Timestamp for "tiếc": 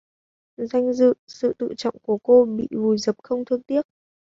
3.63-3.81